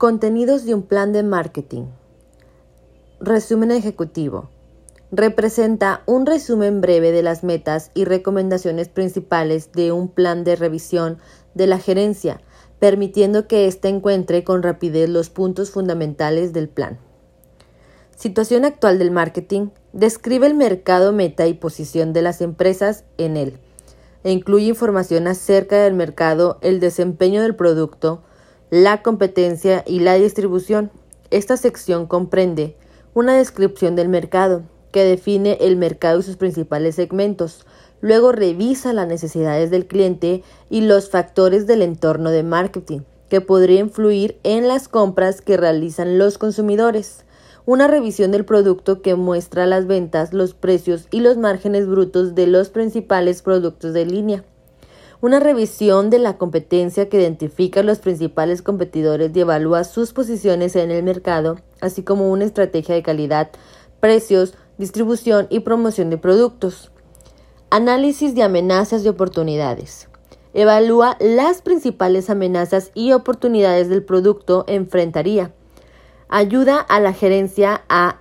[0.00, 1.84] Contenidos de un plan de marketing.
[3.20, 4.48] Resumen ejecutivo.
[5.12, 11.18] Representa un resumen breve de las metas y recomendaciones principales de un plan de revisión
[11.52, 12.40] de la gerencia,
[12.78, 16.98] permitiendo que éste encuentre con rapidez los puntos fundamentales del plan.
[18.16, 19.68] Situación actual del marketing.
[19.92, 23.58] Describe el mercado meta y posición de las empresas en él.
[24.24, 28.22] E incluye información acerca del mercado, el desempeño del producto,
[28.70, 30.92] la competencia y la distribución.
[31.30, 32.76] Esta sección comprende
[33.14, 34.62] una descripción del mercado,
[34.92, 37.66] que define el mercado y sus principales segmentos.
[38.00, 43.80] Luego revisa las necesidades del cliente y los factores del entorno de marketing que podría
[43.80, 47.24] influir en las compras que realizan los consumidores.
[47.66, 52.46] Una revisión del producto que muestra las ventas, los precios y los márgenes brutos de
[52.48, 54.44] los principales productos de línea
[55.22, 60.90] una revisión de la competencia que identifica los principales competidores y evalúa sus posiciones en
[60.90, 63.50] el mercado, así como una estrategia de calidad,
[64.00, 66.90] precios, distribución y promoción de productos.
[67.68, 70.08] Análisis de amenazas y oportunidades.
[70.54, 75.52] Evalúa las principales amenazas y oportunidades del producto enfrentaría.
[76.28, 78.20] Ayuda a la gerencia a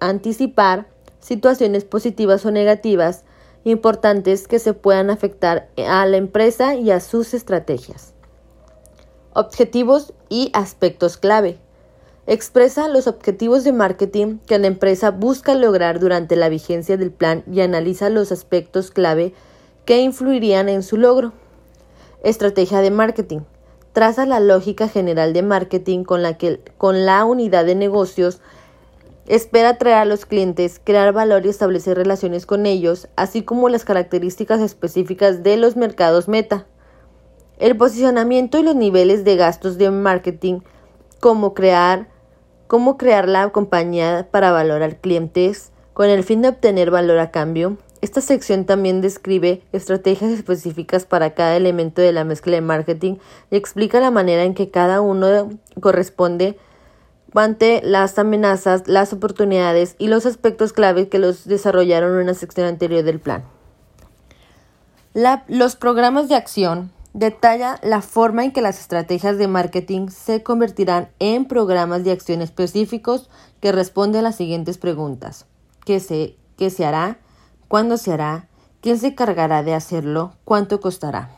[0.00, 0.88] anticipar
[1.20, 3.24] situaciones positivas o negativas
[3.64, 8.12] importantes que se puedan afectar a la empresa y a sus estrategias.
[9.34, 11.58] Objetivos y aspectos clave.
[12.26, 17.42] Expresa los objetivos de marketing que la empresa busca lograr durante la vigencia del plan
[17.50, 19.34] y analiza los aspectos clave
[19.84, 21.32] que influirían en su logro.
[22.22, 23.40] Estrategia de marketing.
[23.92, 28.40] Traza la lógica general de marketing con la que con la unidad de negocios
[29.26, 33.84] Espera atraer a los clientes, crear valor y establecer relaciones con ellos, así como las
[33.84, 36.66] características específicas de los mercados meta.
[37.58, 40.60] El posicionamiento y los niveles de gastos de marketing,
[41.20, 42.08] cómo crear,
[42.66, 47.76] cómo crear la compañía para valorar clientes con el fin de obtener valor a cambio.
[48.00, 53.18] Esta sección también describe estrategias específicas para cada elemento de la mezcla de marketing
[53.52, 56.58] y explica la manera en que cada uno corresponde
[57.40, 62.66] ante las amenazas, las oportunidades y los aspectos clave que los desarrollaron en una sección
[62.66, 63.44] anterior del plan.
[65.48, 71.10] los programas de acción detalla la forma en que las estrategias de marketing se convertirán
[71.18, 73.28] en programas de acción específicos
[73.60, 75.46] que responden a las siguientes preguntas.
[75.84, 77.18] ¿Qué se, qué se hará?
[77.68, 78.48] ¿Cuándo se hará?
[78.80, 80.34] ¿Quién se encargará de hacerlo?
[80.44, 81.30] ¿Cuánto costará?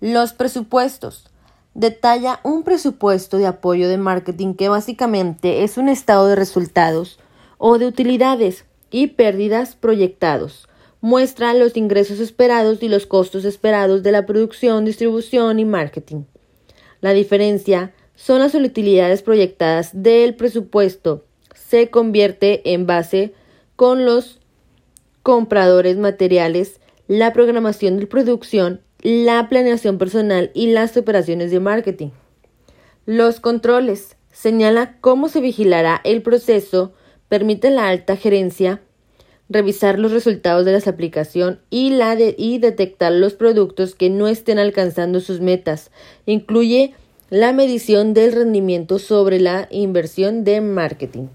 [0.00, 1.30] Los presupuestos
[1.76, 7.18] detalla un presupuesto de apoyo de marketing que básicamente es un estado de resultados
[7.58, 10.68] o de utilidades y pérdidas proyectados.
[11.02, 16.22] Muestra los ingresos esperados y los costos esperados de la producción, distribución y marketing.
[17.02, 21.24] La diferencia son las utilidades proyectadas del presupuesto.
[21.54, 23.34] Se convierte en base
[23.76, 24.40] con los
[25.22, 32.10] compradores materiales, la programación de producción la planeación personal y las operaciones de marketing.
[33.04, 36.92] Los controles señala cómo se vigilará el proceso,
[37.28, 38.80] permite la alta gerencia
[39.48, 44.58] revisar los resultados de la aplicación y, la y detectar los productos que no estén
[44.58, 45.90] alcanzando sus metas.
[46.26, 46.94] Incluye
[47.30, 51.26] la medición del rendimiento sobre la inversión de marketing.